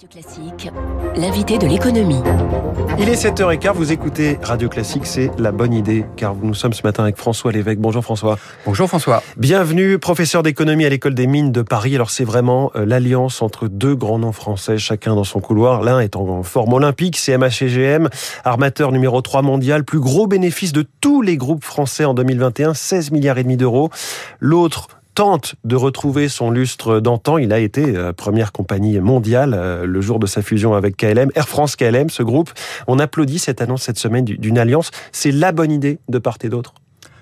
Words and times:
Radio 0.00 0.22
Classique, 0.22 0.70
l'invité 1.14 1.58
de 1.58 1.66
l'économie. 1.66 2.22
Il 2.98 3.10
est 3.10 3.22
7h15, 3.22 3.72
vous 3.74 3.92
écoutez 3.92 4.38
Radio 4.42 4.70
Classique, 4.70 5.04
c'est 5.04 5.30
la 5.36 5.52
bonne 5.52 5.74
idée, 5.74 6.06
car 6.16 6.34
nous 6.34 6.54
sommes 6.54 6.72
ce 6.72 6.82
matin 6.84 7.02
avec 7.02 7.18
François 7.18 7.52
Lévesque. 7.52 7.80
Bonjour 7.80 8.02
François. 8.02 8.38
Bonjour 8.64 8.88
François. 8.88 9.22
Bienvenue, 9.36 9.98
professeur 9.98 10.42
d'économie 10.42 10.86
à 10.86 10.88
l'école 10.88 11.12
des 11.12 11.26
mines 11.26 11.52
de 11.52 11.60
Paris. 11.60 11.94
Alors 11.94 12.08
c'est 12.08 12.24
vraiment 12.24 12.70
euh, 12.76 12.86
l'alliance 12.86 13.42
entre 13.42 13.68
deux 13.68 13.94
grands 13.94 14.18
noms 14.18 14.32
français, 14.32 14.78
chacun 14.78 15.14
dans 15.14 15.24
son 15.24 15.40
couloir. 15.40 15.82
L'un 15.82 16.00
est 16.00 16.16
en 16.16 16.42
forme 16.42 16.72
olympique, 16.72 17.18
CMA-CGM, 17.18 18.08
armateur 18.42 18.92
numéro 18.92 19.20
3 19.20 19.42
mondial, 19.42 19.84
plus 19.84 20.00
gros 20.00 20.26
bénéfice 20.26 20.72
de 20.72 20.86
tous 21.02 21.20
les 21.20 21.36
groupes 21.36 21.64
français 21.64 22.06
en 22.06 22.14
2021, 22.14 22.72
16 22.72 23.10
milliards 23.10 23.36
et 23.36 23.42
demi 23.42 23.58
d'euros. 23.58 23.90
L'autre, 24.38 24.99
tente 25.14 25.54
de 25.64 25.76
retrouver 25.76 26.28
son 26.28 26.50
lustre 26.50 27.00
d'antan. 27.00 27.38
Il 27.38 27.52
a 27.52 27.58
été 27.58 27.96
euh, 27.96 28.12
première 28.12 28.52
compagnie 28.52 28.98
mondiale 29.00 29.54
euh, 29.54 29.86
le 29.86 30.00
jour 30.00 30.18
de 30.18 30.26
sa 30.26 30.42
fusion 30.42 30.74
avec 30.74 30.96
KLM, 30.96 31.30
Air 31.34 31.48
France 31.48 31.76
KLM, 31.76 32.10
ce 32.10 32.22
groupe. 32.22 32.50
On 32.86 32.98
applaudit 32.98 33.38
cette 33.38 33.60
annonce 33.60 33.82
cette 33.82 33.98
semaine 33.98 34.24
d'une 34.24 34.58
alliance. 34.58 34.90
C'est 35.12 35.32
la 35.32 35.52
bonne 35.52 35.72
idée 35.72 35.98
de 36.08 36.18
part 36.18 36.38
et 36.42 36.48
d'autre? 36.48 36.74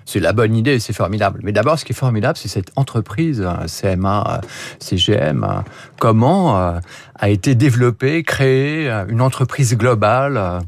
C'est 0.05 0.19
la 0.19 0.33
bonne 0.33 0.55
idée, 0.55 0.79
c'est 0.79 0.93
formidable. 0.93 1.39
Mais 1.43 1.51
d'abord, 1.51 1.77
ce 1.77 1.85
qui 1.85 1.91
est 1.91 1.95
formidable, 1.95 2.35
c'est 2.37 2.47
cette 2.47 2.71
entreprise 2.75 3.45
euh, 3.45 3.67
CMA, 3.67 4.41
CGM, 4.79 5.63
comment 5.99 6.55
a 6.55 7.29
été 7.29 7.53
développée, 7.53 8.23
créée 8.23 8.89
une 9.09 9.21
entreprise 9.21 9.77
globale 9.77 10.61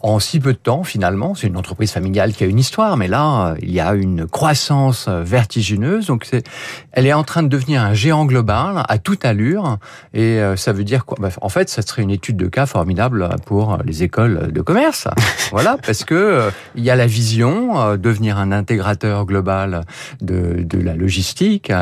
en 0.00 0.18
si 0.18 0.40
peu 0.40 0.52
de 0.52 0.58
temps 0.58 0.84
finalement. 0.84 1.34
C'est 1.34 1.46
une 1.46 1.56
entreprise 1.56 1.92
familiale 1.92 2.32
qui 2.32 2.44
a 2.44 2.46
une 2.46 2.58
histoire, 2.58 2.96
mais 2.96 3.08
là, 3.08 3.54
il 3.60 3.72
y 3.72 3.80
a 3.80 3.94
une 3.94 4.26
croissance 4.26 5.08
vertigineuse. 5.08 6.06
Donc, 6.06 6.24
c'est, 6.24 6.44
elle 6.92 7.06
est 7.06 7.12
en 7.12 7.24
train 7.24 7.42
de 7.42 7.48
devenir 7.48 7.82
un 7.82 7.94
géant 7.94 8.24
global 8.24 8.82
à 8.88 8.98
toute 8.98 9.24
allure. 9.24 9.78
Et 10.14 10.40
euh, 10.40 10.56
ça 10.56 10.72
veut 10.72 10.84
dire 10.84 11.04
quoi? 11.04 11.16
Bah, 11.20 11.30
En 11.40 11.48
fait, 11.48 11.68
ça 11.68 11.82
serait 11.82 12.02
une 12.02 12.10
étude 12.10 12.36
de 12.36 12.46
cas 12.46 12.66
formidable 12.66 13.28
pour 13.46 13.78
les 13.84 14.02
écoles 14.02 14.52
de 14.52 14.60
commerce. 14.60 15.08
voilà, 15.50 15.76
parce 15.84 16.04
que 16.04 16.14
euh, 16.14 16.50
il 16.74 16.84
y 16.84 16.90
a 16.90 16.96
la 16.96 17.06
vision 17.06 17.80
euh, 17.80 17.96
devenir 17.96 18.38
un 18.38 18.52
intégrateur 18.52 19.26
global 19.26 19.82
de, 20.20 20.62
de 20.62 20.78
la 20.80 20.94
logistique 20.94 21.72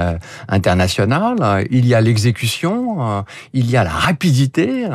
internationale. 0.48 1.66
Il 1.70 1.86
y 1.86 1.94
a 1.94 2.00
l'exécution. 2.00 3.24
il 3.52 3.70
y 3.70 3.76
a 3.76 3.84
la 3.84 3.91
rapidité. 3.91 4.86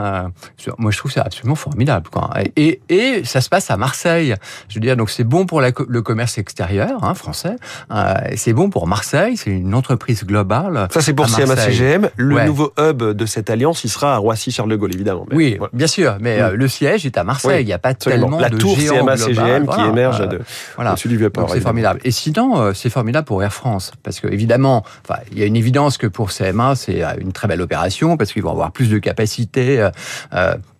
moi, 0.77 0.91
je 0.91 0.97
trouve 0.97 1.11
ça 1.11 1.21
absolument 1.21 1.55
formidable. 1.55 2.09
Quoi. 2.09 2.29
Et, 2.55 2.81
et 2.89 3.10
ça 3.23 3.41
se 3.41 3.49
passe 3.49 3.69
à 3.71 3.77
Marseille. 3.77 4.35
Je 4.69 4.75
veux 4.75 4.81
dire, 4.81 4.97
donc 4.97 5.09
c'est 5.09 5.23
bon 5.23 5.45
pour 5.45 5.61
le 5.61 6.01
commerce 6.01 6.37
extérieur 6.37 7.03
hein, 7.03 7.13
français. 7.13 7.55
Euh, 7.91 8.13
c'est 8.35 8.53
bon 8.53 8.69
pour 8.69 8.87
Marseille. 8.87 9.37
C'est 9.37 9.49
une 9.49 9.73
entreprise 9.73 10.23
globale. 10.25 10.87
Ça, 10.91 11.01
c'est 11.01 11.13
pour 11.13 11.27
CMA-CGM. 11.27 12.09
Le 12.15 12.45
nouveau 12.45 12.73
hub 12.77 13.03
de 13.03 13.25
cette 13.25 13.49
alliance, 13.49 13.83
il 13.83 13.89
sera 13.89 14.15
à 14.15 14.17
Roissy-Charles 14.17 14.69
de 14.69 14.75
Gaulle, 14.75 14.93
évidemment. 14.93 15.25
oui, 15.31 15.57
bien 15.73 15.87
sûr. 15.87 16.17
Mais 16.19 16.41
euh, 16.41 16.55
le 16.55 16.67
siège 16.67 17.05
est 17.05 17.17
à 17.17 17.23
Marseille. 17.23 17.63
il 17.63 17.65
n'y 17.65 17.73
a 17.73 17.79
pas 17.79 17.93
tellement 17.93 18.39
La 18.39 18.49
de 18.49 18.57
tour 18.57 18.77
CMA-CGM 18.77 19.67
qui 19.67 19.81
émerge 19.81 20.27
de, 20.27 20.41
voilà. 20.75 20.93
dessus 20.93 21.07
du 21.07 21.19
C'est 21.49 21.61
formidable. 21.61 21.99
Et 22.03 22.11
sinon, 22.11 22.59
euh, 22.59 22.73
c'est 22.73 22.89
formidable 22.89 23.25
pour 23.25 23.43
Air 23.43 23.53
France. 23.53 23.91
Parce 24.03 24.19
que, 24.19 24.27
évidemment, 24.27 24.83
enfin, 25.07 25.19
il 25.31 25.39
y 25.39 25.43
a 25.43 25.45
une 25.45 25.55
évidence 25.55 25.97
que 25.97 26.07
pour 26.07 26.31
CMA, 26.31 26.75
c'est 26.75 27.03
une 27.19 27.31
très 27.31 27.47
belle 27.47 27.61
opération 27.61 28.17
parce 28.17 28.33
qu'ils 28.33 28.43
vont 28.43 28.51
avoir 28.51 28.71
plus 28.71 28.89
de 28.89 28.97
capacité 28.97 29.89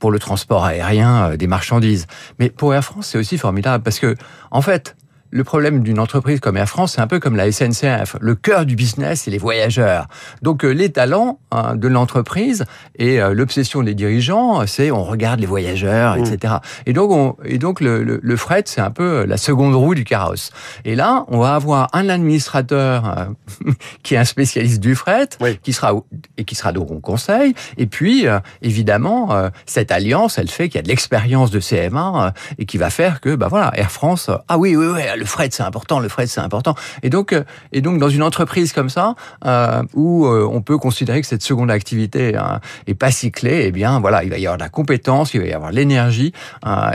pour 0.02 0.12
le 0.12 0.20
transport 0.20 0.66
aérien 0.66 1.38
des 1.38 1.48
marchandises. 1.48 2.08
Mais 2.40 2.50
pour 2.50 2.74
Air 2.74 2.84
France, 2.84 3.08
c'est 3.08 3.18
aussi 3.18 3.38
formidable 3.38 3.84
parce 3.84 4.00
que, 4.00 4.18
en 4.50 4.62
fait, 4.62 4.98
le 5.32 5.44
problème 5.44 5.82
d'une 5.82 6.00
entreprise 6.00 6.40
comme 6.40 6.58
Air 6.58 6.68
France, 6.68 6.94
c'est 6.94 7.02
un 7.02 7.08
peu 7.08 7.20
comme 7.20 7.36
la 7.36 7.52
SNCF. 7.52 8.18
Le 8.20 8.36
cœur 8.36 8.66
du 8.66 8.76
business, 8.76 9.22
c'est 9.22 9.32
les 9.32 9.38
voyageurs. 9.38 10.08
Donc 10.42 10.66
euh, 10.66 10.70
les 10.72 10.92
talents 10.92 11.40
hein, 11.52 11.76
de 11.76 11.88
l'entreprise 11.88 12.66
et 12.98 13.22
euh, 13.22 13.34
l'obsession 13.34 13.82
des 13.82 13.96
dirigeants, 13.96 14.68
c'est 14.68 14.92
on 14.92 15.04
regarde 15.04 15.40
les 15.40 15.46
voyageurs, 15.46 16.18
etc. 16.18 16.56
Mm. 16.56 16.90
Et 16.90 16.94
donc, 16.94 17.12
on, 17.12 17.38
et 17.46 17.58
donc 17.58 17.80
le, 17.80 18.04
le, 18.04 18.20
le 18.22 18.36
fret, 18.36 18.64
c'est 18.66 18.82
un 18.82 18.92
peu 18.92 19.26
la 19.26 19.38
seconde 19.38 19.74
roue 19.74 19.96
du 19.96 20.04
carrosse. 20.04 20.52
Et 20.84 20.96
là, 20.96 21.26
on 21.30 21.40
va 21.40 21.56
avoir 21.56 21.88
un 21.94 22.10
administrateur 22.10 23.18
euh, 23.18 23.72
qui 24.04 24.16
est 24.16 24.18
un 24.18 24.26
spécialiste 24.26 24.82
du 24.82 24.96
fret, 24.96 25.30
qui 25.64 25.72
sera 25.72 25.94
et 26.38 26.44
qui 26.44 26.56
sera 26.56 26.74
donc 26.74 26.92
au 26.92 27.00
conseil. 27.00 27.56
Et 27.78 27.86
puis, 27.86 28.26
évidemment, 28.62 29.50
cette 29.66 29.92
alliance, 29.92 30.38
elle 30.38 30.50
fait 30.50 30.68
qu'il 30.68 30.76
y 30.76 30.80
a 30.80 30.84
de 30.84 30.88
l'expérience 30.88 31.52
de 31.52 31.60
CMA 31.60 32.34
et 32.58 32.66
qui 32.66 32.78
va 32.78 32.90
faire 32.90 33.22
que, 33.22 33.36
bah 33.36 33.48
voilà, 33.50 33.72
Air 33.76 33.92
France, 33.92 34.30
ah 34.48 34.58
oui, 34.58 34.76
oui, 34.76 34.88
oui 34.94 35.02
le 35.22 35.28
fret 35.28 35.50
c'est 35.52 35.62
important, 35.62 36.00
le 36.00 36.10
fret 36.10 36.26
c'est 36.26 36.42
important. 36.42 36.74
Et 37.04 37.12
donc, 37.12 37.32
euh, 37.32 37.44
et 37.72 37.82
donc 37.82 38.00
dans 38.00 38.10
une 38.10 38.24
entreprise 38.24 38.74
comme 38.74 38.90
ça, 38.90 39.14
euh, 39.46 39.84
où 39.94 40.26
euh, 40.26 40.50
on 40.52 40.62
peut 40.62 40.80
considérer 40.80 41.22
que 41.22 41.28
cette 41.28 41.44
seconde 41.44 41.70
activité 41.70 42.36
hein, 42.36 42.60
est 42.88 42.96
pas 42.96 43.12
cyclée, 43.12 43.66
eh 43.68 43.72
bien 43.72 44.00
voilà, 44.00 44.24
il 44.24 44.32
va 44.32 44.40
y 44.40 44.48
avoir 44.48 44.58
de 44.58 44.64
la 44.64 44.70
compétence, 44.70 45.36
il 45.36 45.42
va 45.42 45.46
y 45.46 45.54
avoir 45.54 45.72
l'énergie, 45.72 46.34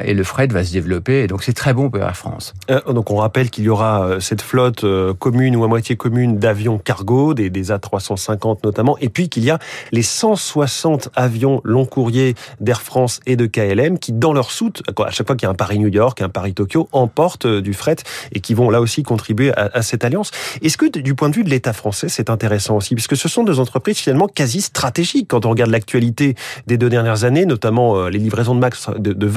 et 0.04 0.12
le 0.12 0.24
fret 0.24 0.48
va 0.48 0.64
se 0.64 0.72
développer. 0.72 1.22
Et 1.22 1.26
donc 1.28 1.44
c'est 1.44 1.52
très 1.52 1.72
bon 1.72 1.88
pour 1.88 2.02
Air 2.02 2.16
France. 2.16 2.52
donc 2.88 3.10
on 3.10 3.16
rappelle 3.16 3.50
qu'il 3.50 3.64
y 3.64 3.68
aura 3.68 4.20
cette 4.20 4.42
flotte 4.42 4.84
commune 5.18 5.54
ou 5.54 5.62
à 5.62 5.68
moitié 5.68 5.96
commune 5.96 6.38
d'avions 6.38 6.78
cargo, 6.78 7.32
des, 7.32 7.48
des 7.48 7.70
A350 7.70 8.58
notamment, 8.64 8.96
et 9.00 9.08
puis 9.08 9.28
qu'il 9.28 9.44
y 9.44 9.50
a 9.50 9.58
les 9.92 10.02
160 10.02 11.10
avions 11.14 11.60
long 11.62 11.84
courrier 11.84 12.34
d'Air 12.60 12.82
France 12.82 13.20
et 13.26 13.36
de 13.36 13.46
KLM 13.46 13.98
qui, 14.00 14.12
dans 14.12 14.32
leur 14.32 14.50
soute, 14.50 14.82
à 14.98 15.10
chaque 15.10 15.28
fois 15.28 15.36
qu'il 15.36 15.46
y 15.46 15.48
a 15.48 15.52
un 15.52 15.54
Paris-New 15.54 15.88
York, 15.88 16.20
un 16.20 16.28
Paris-Tokyo, 16.28 16.88
emportent 16.90 17.46
du 17.46 17.72
fret 17.72 17.96
et 18.32 18.40
qui 18.40 18.54
vont 18.54 18.70
là 18.70 18.80
aussi 18.80 19.02
contribuer 19.02 19.52
à, 19.56 19.82
cette 19.82 20.04
alliance. 20.04 20.30
Est-ce 20.62 20.76
que 20.76 20.86
du 20.86 21.14
point 21.14 21.28
de 21.28 21.34
vue 21.34 21.44
de 21.44 21.50
l'État 21.50 21.72
français, 21.72 22.08
c'est 22.08 22.30
intéressant 22.30 22.76
aussi, 22.76 22.94
puisque 22.94 23.16
ce 23.16 23.28
sont 23.28 23.44
deux 23.44 23.60
entreprises 23.60 23.98
finalement 23.98 24.28
quasi 24.28 24.60
stratégiques 24.60 25.28
quand 25.28 25.46
on 25.46 25.50
regarde 25.50 25.70
l'actualité 25.70 26.34
des 26.66 26.78
deux 26.78 26.88
dernières 26.88 27.24
années, 27.24 27.46
notamment 27.46 27.96
euh, 27.96 28.08
les 28.08 28.18
livraisons 28.18 28.54
de, 28.54 28.60
max, 28.60 28.88
de, 28.96 29.12
de, 29.12 29.30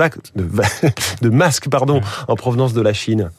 de 1.22 1.29
masques 1.29 1.69
pardon, 1.69 2.01
en 2.28 2.35
provenance 2.35 2.73
de 2.73 2.81
la 2.81 2.94
Chine 2.94 3.29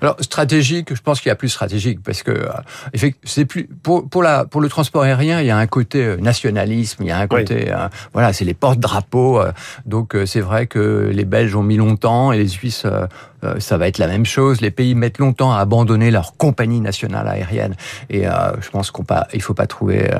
alors 0.00 0.16
stratégique, 0.20 0.94
je 0.94 1.00
pense 1.00 1.20
qu'il 1.20 1.28
y 1.28 1.32
a 1.32 1.36
plus 1.36 1.48
stratégique 1.48 2.00
parce 2.02 2.22
que 2.22 2.30
euh, 2.30 3.10
c'est 3.24 3.44
plus 3.44 3.68
pour 3.82 4.08
pour 4.08 4.22
la 4.22 4.44
pour 4.44 4.60
le 4.60 4.68
transport 4.68 5.02
aérien, 5.02 5.40
il 5.40 5.46
y 5.46 5.50
a 5.50 5.56
un 5.56 5.66
côté 5.66 6.04
euh, 6.04 6.16
nationalisme, 6.16 7.02
il 7.02 7.08
y 7.08 7.10
a 7.10 7.18
un 7.18 7.26
côté 7.26 7.72
euh, 7.72 7.88
voilà, 8.12 8.32
c'est 8.32 8.44
les 8.44 8.54
porte-drapeaux. 8.54 9.40
donc 9.86 10.16
c'est 10.26 10.40
vrai 10.40 10.66
que 10.66 11.10
les 11.12 11.24
Belges 11.24 11.54
ont 11.54 11.62
mis 11.62 11.76
longtemps 11.76 12.32
et 12.32 12.38
les 12.38 12.48
Suisses 12.48 12.86
ça 13.58 13.76
va 13.76 13.88
être 13.88 13.98
la 13.98 14.06
même 14.06 14.26
chose. 14.26 14.60
Les 14.60 14.70
pays 14.70 14.94
mettent 14.94 15.18
longtemps 15.18 15.52
à 15.52 15.58
abandonner 15.58 16.10
leur 16.10 16.36
compagnie 16.36 16.80
nationale 16.80 17.28
aérienne 17.28 17.74
et 18.10 18.24
je 18.24 18.70
pense 18.70 18.90
qu'on 18.90 19.04
pas 19.04 19.28
il 19.34 19.42
faut 19.42 19.54
pas 19.54 19.66
trouver 19.66 20.10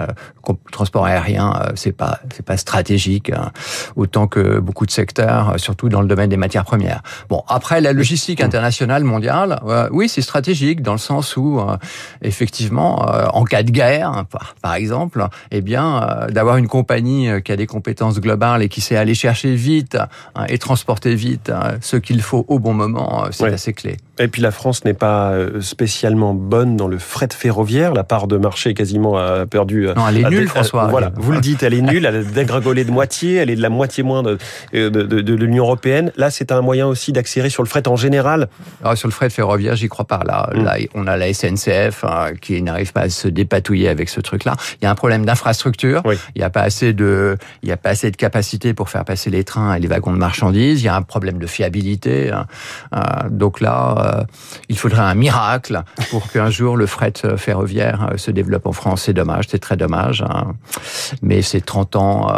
le 0.48 0.54
transport 0.70 1.04
aérien 1.04 1.60
c'est 1.74 1.92
pas 1.92 2.20
c'est 2.34 2.44
pas 2.44 2.56
stratégique 2.56 3.30
hein, 3.30 3.50
autant 3.96 4.26
que 4.26 4.58
beaucoup 4.60 4.86
de 4.86 4.90
secteurs 4.90 5.54
surtout 5.58 5.88
dans 5.88 6.00
le 6.00 6.08
domaine 6.08 6.30
des 6.30 6.36
matières 6.36 6.64
premières. 6.64 7.02
Bon, 7.28 7.42
après 7.48 7.80
la 7.80 7.92
logistique 7.92 8.40
internationale 8.40 9.04
mondiale 9.04 9.60
oui, 9.90 10.08
c'est 10.08 10.22
stratégique 10.22 10.82
dans 10.82 10.92
le 10.92 10.98
sens 10.98 11.36
où, 11.36 11.58
euh, 11.60 11.76
effectivement, 12.22 13.08
euh, 13.08 13.26
en 13.32 13.44
cas 13.44 13.62
de 13.62 13.70
guerre, 13.70 14.10
hein, 14.10 14.26
par, 14.62 14.74
exemple, 14.74 15.26
eh 15.50 15.60
bien, 15.60 16.02
euh, 16.02 16.26
d'avoir 16.28 16.56
une 16.56 16.68
compagnie 16.68 17.28
qui 17.42 17.52
a 17.52 17.56
des 17.56 17.66
compétences 17.66 18.20
globales 18.20 18.62
et 18.62 18.68
qui 18.68 18.80
sait 18.80 18.96
aller 18.96 19.14
chercher 19.14 19.54
vite 19.54 19.98
hein, 20.34 20.44
et 20.48 20.58
transporter 20.58 21.14
vite 21.14 21.50
hein, 21.50 21.78
ce 21.80 21.96
qu'il 21.96 22.22
faut 22.22 22.44
au 22.48 22.58
bon 22.58 22.74
moment, 22.74 23.07
c'est 23.32 23.52
assez 23.52 23.72
clé. 23.72 23.96
Et 24.18 24.28
puis 24.28 24.42
la 24.42 24.50
France 24.50 24.84
n'est 24.84 24.94
pas 24.94 25.34
spécialement 25.60 26.34
bonne 26.34 26.76
dans 26.76 26.88
le 26.88 26.98
fret 26.98 27.28
ferroviaire. 27.32 27.94
La 27.94 28.04
part 28.04 28.26
de 28.26 28.36
marché 28.36 28.74
quasiment 28.74 29.16
a 29.16 29.46
perdu. 29.46 29.88
Non, 29.96 30.08
elle 30.08 30.18
est 30.18 30.30
nulle, 30.30 30.48
François. 30.48 30.86
Voilà, 30.88 31.12
vous 31.16 31.32
le 31.32 31.40
dites, 31.40 31.62
elle 31.62 31.74
est 31.74 31.82
nulle. 31.82 32.04
Elle 32.04 32.16
a 32.16 32.22
dégringolé 32.22 32.84
de 32.84 32.90
moitié. 32.90 33.36
Elle 33.36 33.50
est 33.50 33.56
de 33.56 33.62
la 33.62 33.68
moitié 33.68 34.02
moins 34.02 34.22
de, 34.22 34.38
de, 34.72 34.88
de, 34.88 35.34
l'Union 35.34 35.64
européenne. 35.64 36.12
Là, 36.16 36.30
c'est 36.30 36.52
un 36.52 36.60
moyen 36.60 36.86
aussi 36.86 37.12
d'accélérer 37.12 37.50
sur 37.50 37.62
le 37.62 37.68
fret 37.68 37.86
en 37.88 37.96
général. 37.96 38.48
Alors, 38.82 38.96
sur 38.96 39.08
le 39.08 39.12
fret 39.12 39.30
ferroviaire 39.30 39.76
j'y 39.76 39.88
crois 39.88 40.06
pas. 40.06 40.20
Là, 40.24 40.50
mm. 40.54 40.64
là, 40.64 40.76
on 40.94 41.06
a 41.06 41.16
la 41.16 41.32
SNCF 41.32 42.04
hein, 42.04 42.32
qui 42.40 42.60
n'arrive 42.62 42.92
pas 42.92 43.02
à 43.02 43.08
se 43.08 43.28
dépatouiller 43.28 43.88
avec 43.88 44.08
ce 44.08 44.20
truc-là. 44.20 44.56
Il 44.80 44.84
y 44.84 44.86
a 44.86 44.90
un 44.90 44.94
problème 44.94 45.24
d'infrastructure. 45.24 46.02
Il 46.34 46.38
n'y 46.38 46.44
a 46.44 46.50
pas 46.50 46.62
assez 46.62 46.92
de, 46.92 47.36
il 47.62 47.68
y 47.68 47.72
a 47.72 47.76
pas 47.76 47.90
assez 47.90 48.10
de 48.10 48.16
capacité 48.16 48.74
pour 48.74 48.88
faire 48.88 49.04
passer 49.04 49.30
les 49.30 49.44
trains 49.44 49.74
et 49.74 49.80
les 49.80 49.88
wagons 49.88 50.12
de 50.12 50.18
marchandises. 50.18 50.82
Il 50.82 50.84
y 50.84 50.88
a 50.88 50.96
un 50.96 51.02
problème 51.02 51.38
de 51.38 51.46
fiabilité. 51.46 52.30
Hein. 52.30 52.46
Euh, 52.94 53.00
donc 53.30 53.60
là, 53.60 54.07
euh, 54.08 54.22
il 54.68 54.78
faudrait 54.78 55.02
un 55.02 55.14
miracle 55.14 55.82
pour 56.10 56.30
qu'un 56.30 56.50
jour 56.50 56.76
le 56.76 56.86
fret 56.86 57.12
ferroviaire 57.36 58.10
euh, 58.12 58.16
se 58.16 58.30
développe 58.30 58.66
en 58.66 58.72
France. 58.72 59.02
C'est 59.02 59.12
dommage, 59.12 59.46
c'est 59.48 59.58
très 59.58 59.76
dommage. 59.76 60.22
Hein. 60.22 60.54
Mais 61.22 61.42
c'est 61.42 61.60
30 61.60 61.96
ans 61.96 62.32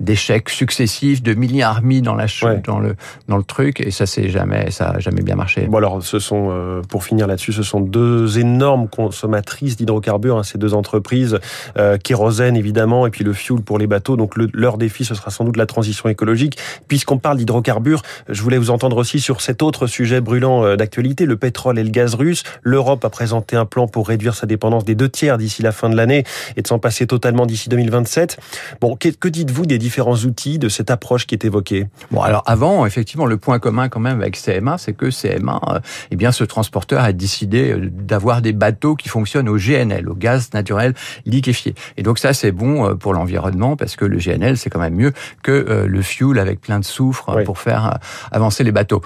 d'échecs 0.00 0.48
successifs, 0.48 1.22
de 1.22 1.34
milliards 1.34 1.82
mis 1.82 2.02
dans 2.02 2.14
la 2.14 2.26
dans 2.64 2.78
le 2.78 2.96
dans 3.28 3.36
le 3.36 3.42
truc, 3.42 3.80
et 3.80 3.90
ça 3.90 4.06
c'est 4.06 4.28
jamais, 4.28 4.70
ça 4.70 4.90
a 4.90 4.98
jamais 4.98 5.22
bien 5.22 5.36
marché. 5.36 5.66
Bon 5.66 5.78
alors, 5.78 6.02
ce 6.02 6.18
sont 6.18 6.48
euh, 6.50 6.82
pour 6.88 7.04
finir 7.04 7.26
là-dessus, 7.26 7.52
ce 7.52 7.62
sont 7.62 7.80
deux 7.80 8.38
énormes 8.38 8.88
consommatrices 8.88 9.76
d'hydrocarbures, 9.76 10.38
hein, 10.38 10.42
ces 10.42 10.58
deux 10.58 10.74
entreprises, 10.74 11.38
euh, 11.78 11.96
kérosène 11.98 12.56
évidemment, 12.56 13.06
et 13.06 13.10
puis 13.10 13.24
le 13.24 13.32
fuel 13.32 13.60
pour 13.60 13.78
les 13.78 13.86
bateaux. 13.86 14.16
Donc 14.16 14.34
leur 14.36 14.78
défi, 14.78 15.04
ce 15.04 15.14
sera 15.14 15.30
sans 15.30 15.44
doute 15.44 15.56
la 15.56 15.66
transition 15.66 16.08
écologique. 16.08 16.58
Puisqu'on 16.88 17.18
parle 17.18 17.38
d'hydrocarbures, 17.38 18.02
je 18.28 18.42
voulais 18.42 18.58
vous 18.58 18.70
entendre 18.70 18.96
aussi 18.96 19.20
sur 19.20 19.40
cette 19.40 19.62
autre 19.62 19.86
sujet 19.86 20.20
brûlant 20.20 20.64
euh, 20.64 20.76
d'actualité, 20.86 21.26
le 21.26 21.36
pétrole 21.36 21.80
et 21.80 21.84
le 21.84 21.90
gaz 21.90 22.14
russe. 22.14 22.44
L'Europe 22.62 23.04
a 23.04 23.10
présenté 23.10 23.56
un 23.56 23.66
plan 23.66 23.88
pour 23.88 24.06
réduire 24.06 24.36
sa 24.36 24.46
dépendance 24.46 24.84
des 24.84 24.94
deux 24.94 25.08
tiers 25.08 25.36
d'ici 25.36 25.62
la 25.62 25.72
fin 25.72 25.88
de 25.88 25.96
l'année 25.96 26.22
et 26.56 26.62
de 26.62 26.66
s'en 26.66 26.78
passer 26.78 27.08
totalement 27.08 27.44
d'ici 27.44 27.68
2027. 27.68 28.38
Bon, 28.80 28.96
que, 28.96 29.28
dites-vous 29.28 29.66
des 29.66 29.78
différents 29.78 30.14
outils 30.14 30.60
de 30.60 30.68
cette 30.68 30.90
approche 30.90 31.26
qui 31.26 31.34
est 31.34 31.44
évoquée? 31.44 31.88
Bon, 32.12 32.22
alors 32.22 32.44
avant, 32.46 32.86
effectivement, 32.86 33.26
le 33.26 33.36
point 33.36 33.58
commun 33.58 33.88
quand 33.88 33.98
même 33.98 34.20
avec 34.20 34.36
CMA, 34.36 34.78
c'est 34.78 34.92
que 34.92 35.10
CMA, 35.10 35.60
euh, 35.68 35.80
eh 36.12 36.16
bien, 36.16 36.30
ce 36.30 36.44
transporteur 36.44 37.02
a 37.02 37.12
décidé 37.12 37.72
euh, 37.72 37.90
d'avoir 37.90 38.40
des 38.40 38.52
bateaux 38.52 38.94
qui 38.94 39.08
fonctionnent 39.08 39.48
au 39.48 39.56
GNL, 39.56 40.08
au 40.08 40.14
gaz 40.14 40.50
naturel 40.54 40.94
liquéfié. 41.24 41.74
Et 41.96 42.04
donc 42.04 42.20
ça, 42.20 42.32
c'est 42.32 42.52
bon 42.52 42.86
euh, 42.86 42.94
pour 42.94 43.12
l'environnement 43.12 43.76
parce 43.76 43.96
que 43.96 44.04
le 44.04 44.18
GNL, 44.18 44.56
c'est 44.56 44.70
quand 44.70 44.80
même 44.80 44.94
mieux 44.94 45.12
que 45.42 45.84
le 45.86 46.02
fuel 46.02 46.38
avec 46.38 46.60
plein 46.60 46.78
de 46.78 46.84
soufre 46.84 47.34
Oui. 47.36 47.44
pour 47.44 47.58
faire 47.58 47.98
avancer 48.30 48.62
les 48.62 48.72
bateaux. 48.72 49.02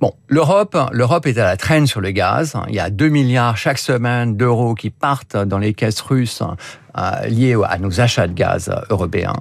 Bon, 0.00 0.14
l'Europe, 0.28 0.78
l'Europe 0.92 1.26
est 1.26 1.36
à 1.36 1.44
la 1.44 1.58
traîne 1.58 1.86
sur 1.86 2.00
le 2.00 2.10
gaz. 2.10 2.56
Il 2.68 2.74
y 2.74 2.80
a 2.80 2.88
2 2.88 3.10
milliards 3.10 3.58
chaque 3.58 3.76
semaine 3.76 4.34
d'euros 4.34 4.74
qui 4.74 4.88
partent 4.88 5.36
dans 5.36 5.58
les 5.58 5.74
caisses 5.74 6.00
russes 6.00 6.42
liés 7.28 7.56
à 7.68 7.78
nos 7.78 8.00
achats 8.00 8.26
de 8.26 8.32
gaz 8.32 8.68
euh, 8.68 8.80
européens. 8.90 9.36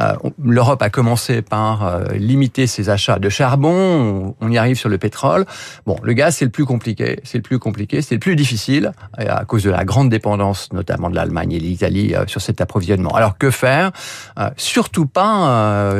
Euh, 0.00 0.14
L'Europe 0.42 0.82
a 0.82 0.90
commencé 0.90 1.42
par 1.42 1.86
euh, 1.86 2.04
limiter 2.14 2.66
ses 2.66 2.90
achats 2.90 3.18
de 3.18 3.28
charbon. 3.28 4.34
On, 4.40 4.50
y 4.50 4.58
arrive 4.58 4.76
sur 4.76 4.88
le 4.88 4.98
pétrole. 4.98 5.44
Bon, 5.86 5.96
le 6.02 6.12
gaz 6.12 6.36
c'est 6.36 6.44
le 6.44 6.50
plus 6.50 6.64
compliqué, 6.64 7.20
c'est 7.24 7.38
le 7.38 7.42
plus 7.42 7.58
compliqué, 7.58 8.02
c'est 8.02 8.14
le 8.14 8.20
plus 8.20 8.36
difficile 8.36 8.92
à 9.16 9.44
cause 9.44 9.64
de 9.64 9.70
la 9.70 9.84
grande 9.84 10.08
dépendance, 10.08 10.72
notamment 10.72 11.10
de 11.10 11.16
l'Allemagne 11.16 11.52
et 11.52 11.58
l'Italie 11.58 12.14
sur 12.26 12.40
cet 12.40 12.60
approvisionnement. 12.60 13.14
Alors 13.14 13.38
que 13.38 13.50
faire? 13.50 13.90
Surtout 14.56 15.06
pas, 15.06 15.94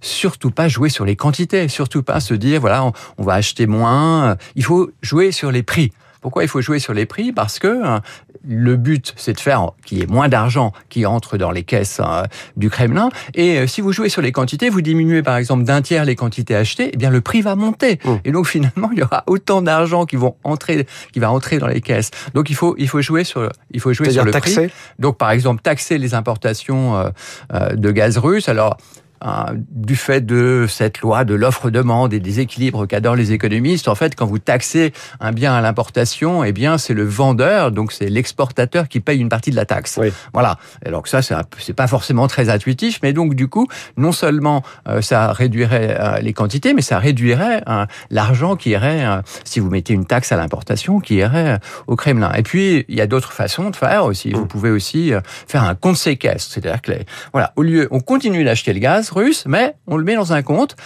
surtout 0.00 0.50
pas 0.50 0.68
jouer 0.68 0.88
sur 0.88 1.04
les 1.04 1.16
quantités, 1.16 1.68
surtout 1.68 2.02
pas 2.02 2.20
se 2.20 2.34
dire 2.34 2.60
voilà 2.60 2.84
on 3.18 3.22
va 3.22 3.34
acheter 3.34 3.66
moins. 3.66 4.36
Il 4.56 4.64
faut 4.64 4.90
jouer 5.02 5.32
sur 5.32 5.52
les 5.52 5.62
prix. 5.62 5.92
Pourquoi 6.20 6.42
il 6.42 6.48
faut 6.48 6.60
jouer 6.60 6.78
sur 6.78 6.92
les 6.92 7.06
prix? 7.06 7.32
Parce 7.32 7.58
que 7.58 7.66
euh, 7.66 7.98
le 8.46 8.76
but, 8.76 9.14
c'est 9.16 9.32
de 9.32 9.40
faire 9.40 9.70
qu'il 9.84 9.98
y 9.98 10.02
ait 10.02 10.06
moins 10.06 10.28
d'argent 10.28 10.72
qui 10.88 11.06
entre 11.06 11.38
dans 11.38 11.50
les 11.50 11.62
caisses 11.62 12.00
euh, 12.04 12.24
du 12.56 12.68
Kremlin. 12.68 13.08
Et 13.34 13.58
euh, 13.58 13.66
si 13.66 13.80
vous 13.80 13.92
jouez 13.92 14.08
sur 14.08 14.20
les 14.20 14.32
quantités, 14.32 14.68
vous 14.68 14.82
diminuez 14.82 15.22
par 15.22 15.36
exemple 15.36 15.64
d'un 15.64 15.80
tiers 15.80 16.04
les 16.04 16.16
quantités 16.16 16.54
achetées, 16.54 16.90
eh 16.92 16.96
bien 16.96 17.10
le 17.10 17.20
prix 17.20 17.40
va 17.40 17.56
monter. 17.56 17.98
Mmh. 18.04 18.10
Et 18.24 18.32
donc 18.32 18.46
finalement, 18.48 18.90
il 18.92 18.98
y 18.98 19.02
aura 19.02 19.24
autant 19.26 19.62
d'argent 19.62 20.04
qui 20.04 20.16
vont 20.16 20.36
entrer, 20.44 20.86
qui 21.12 21.20
va 21.20 21.30
entrer 21.30 21.58
dans 21.58 21.68
les 21.68 21.80
caisses. 21.80 22.10
Donc 22.34 22.50
il 22.50 22.56
faut, 22.56 22.74
il 22.78 22.88
faut 22.88 23.00
jouer 23.00 23.24
sur, 23.24 23.48
il 23.70 23.80
faut 23.80 23.92
jouer 23.92 24.10
sur 24.10 24.24
le 24.24 24.30
prix. 24.30 24.54
taxé 24.54 24.70
Donc, 24.98 25.16
par 25.16 25.30
exemple, 25.30 25.62
taxer 25.62 25.96
les 25.98 26.14
importations 26.14 27.10
de 27.50 27.90
gaz 27.90 28.18
russe. 28.18 28.48
Alors, 28.48 28.76
euh, 29.24 29.28
du 29.70 29.96
fait 29.96 30.24
de 30.24 30.66
cette 30.68 31.00
loi 31.00 31.24
de 31.24 31.34
l'offre-demande 31.34 32.12
et 32.14 32.20
des 32.20 32.40
équilibres 32.40 32.86
qu'adorent 32.86 33.16
les 33.16 33.32
économistes, 33.32 33.88
en 33.88 33.94
fait, 33.94 34.14
quand 34.16 34.26
vous 34.26 34.38
taxez 34.38 34.92
un 35.20 35.32
bien 35.32 35.52
à 35.54 35.60
l'importation, 35.60 36.44
eh 36.44 36.52
bien, 36.52 36.78
c'est 36.78 36.94
le 36.94 37.04
vendeur, 37.04 37.70
donc 37.72 37.92
c'est 37.92 38.08
l'exportateur 38.08 38.88
qui 38.88 39.00
paye 39.00 39.20
une 39.20 39.28
partie 39.28 39.50
de 39.50 39.56
la 39.56 39.66
taxe. 39.66 39.98
Oui. 40.00 40.12
Voilà. 40.32 40.58
Alors 40.84 41.02
que 41.02 41.08
ça, 41.08 41.20
c'est 41.22 41.72
pas 41.74 41.86
forcément 41.86 42.26
très 42.28 42.48
intuitif, 42.48 43.00
mais 43.02 43.12
donc 43.12 43.34
du 43.34 43.48
coup, 43.48 43.66
non 43.96 44.12
seulement 44.12 44.62
euh, 44.88 45.00
ça 45.02 45.32
réduirait 45.32 45.96
euh, 46.00 46.18
les 46.20 46.32
quantités, 46.32 46.74
mais 46.74 46.82
ça 46.82 46.98
réduirait 46.98 47.62
euh, 47.68 47.86
l'argent 48.10 48.56
qui 48.56 48.70
irait, 48.70 49.04
euh, 49.04 49.20
si 49.44 49.60
vous 49.60 49.70
mettez 49.70 49.92
une 49.92 50.06
taxe 50.06 50.32
à 50.32 50.36
l'importation, 50.36 51.00
qui 51.00 51.16
irait 51.16 51.58
au 51.86 51.96
Kremlin. 51.96 52.32
Et 52.34 52.42
puis, 52.42 52.84
il 52.88 52.94
y 52.94 53.00
a 53.00 53.06
d'autres 53.06 53.32
façons 53.32 53.70
de 53.70 53.76
faire 53.76 54.04
aussi. 54.04 54.32
Vous 54.32 54.46
pouvez 54.46 54.70
aussi 54.70 55.12
faire 55.46 55.64
un 55.64 55.74
compte 55.74 55.96
séquestre, 55.96 56.52
c'est-à-dire 56.54 56.80
que 56.82 56.92
les- 56.92 57.04
voilà, 57.32 57.52
au 57.56 57.62
lieu, 57.62 57.88
on 57.90 58.00
continue 58.00 58.44
d'acheter 58.44 58.72
le 58.72 58.78
gaz 58.80 59.09
russe, 59.12 59.44
mais 59.46 59.74
on 59.86 59.96
le 59.96 60.04
met 60.04 60.14
dans 60.14 60.32
un 60.32 60.42
compte. 60.42 60.76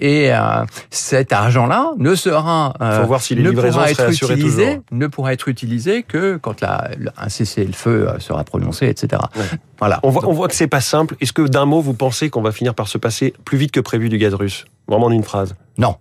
Et 0.00 0.32
euh, 0.32 0.64
cet 0.90 1.32
argent-là 1.32 1.92
ne 1.98 2.14
sera 2.14 2.72
euh, 2.80 3.00
Faut 3.00 3.08
voir 3.08 3.20
si 3.20 3.34
les 3.34 3.42
ne 3.42 3.50
pourra 3.50 3.90
être 3.90 4.10
utilisé, 4.10 4.66
toujours. 4.66 4.84
ne 4.92 5.06
pourra 5.08 5.32
être 5.32 5.48
utilisé 5.48 6.02
que 6.04 6.36
quand 6.36 6.60
la, 6.60 6.88
un 7.16 7.28
cessez-le-feu 7.28 8.08
euh, 8.08 8.18
sera 8.20 8.44
prononcé, 8.44 8.86
etc. 8.86 9.20
Ouais. 9.34 9.42
Voilà. 9.78 9.98
On 10.04 10.10
voit, 10.10 10.28
on 10.28 10.32
voit 10.32 10.46
que 10.46 10.54
c'est 10.54 10.68
pas 10.68 10.80
simple. 10.80 11.16
Est-ce 11.20 11.32
que 11.32 11.42
d'un 11.42 11.64
mot, 11.64 11.80
vous 11.80 11.94
pensez 11.94 12.30
qu'on 12.30 12.42
va 12.42 12.52
finir 12.52 12.74
par 12.74 12.86
se 12.86 12.96
passer 12.96 13.34
plus 13.44 13.58
vite 13.58 13.72
que 13.72 13.80
prévu 13.80 14.08
du 14.08 14.18
gaz 14.18 14.34
russe? 14.34 14.66
Vraiment 14.86 15.06
en 15.06 15.10
une 15.10 15.24
phrase. 15.24 15.56
Non. 15.78 15.96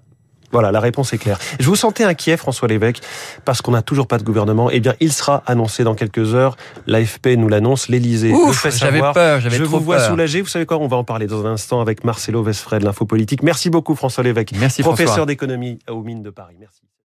Voilà, 0.52 0.72
la 0.72 0.80
réponse 0.80 1.12
est 1.14 1.18
claire. 1.18 1.38
Je 1.60 1.66
vous 1.66 1.76
sentais 1.76 2.04
inquiet, 2.06 2.38
François 2.38 2.68
Lévesque, 2.68 3.02
parce 3.46 3.62
qu'on 3.62 3.72
n'a 3.72 3.82
toujours 3.82 4.08
pas 4.08 4.18
de 4.18 4.24
gouvernement. 4.24 4.70
Eh 4.72 4.80
bien, 4.80 4.94
il 5.00 5.12
sera 5.12 5.44
annoncé 5.46 5.84
dans 5.84 5.94
quelques 5.94 6.34
heures. 6.36 6.56
L'AFP 6.88 7.28
nous 7.38 7.50
l'annonce, 7.50 7.90
l'Élysée 7.90 8.30
le 8.30 8.36
Ouf, 8.36 8.58
fait 8.62 8.72
j'avais 8.72 8.94
savoir. 8.98 9.14
peur, 9.14 9.42
j'avais 9.42 9.58
Je 9.58 9.64
trop 9.66 9.78
vous 9.80 9.84
vois 9.86 9.98
peur. 9.98 10.10
soulagé. 10.12 10.42
Vous 10.42 10.48
savez 10.48 10.66
quoi? 10.66 10.78
On 10.78 10.88
va 10.88 10.98
en 10.98 11.04
parler 11.04 11.28
dans 11.28 11.46
un 11.46 11.52
instant 11.52 11.82
avec 11.82 12.04
Marcelo 12.06 12.44
Vesfred, 12.44 12.82
l'info 12.84 13.06
politique. 13.06 13.44
Merci 13.44 13.70
beaucoup, 13.70 13.94
François 13.96 14.24
Lévesque, 14.24 14.54
Merci 14.58 14.82
professeur 14.84 15.26
d'économie 15.26 15.80
aux 15.90 16.02
mines 16.02 16.24
de 16.24 16.30
Paris. 16.30 16.56
Merci. 16.60 16.82